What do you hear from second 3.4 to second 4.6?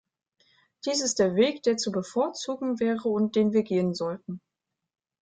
wir gehen sollten.